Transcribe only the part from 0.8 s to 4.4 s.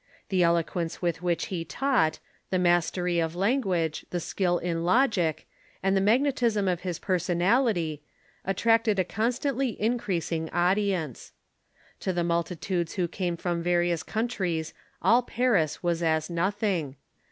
with which he taught, the mastery of language, the